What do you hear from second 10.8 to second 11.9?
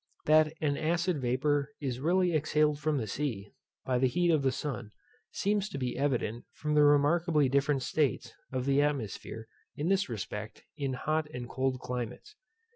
hot and cold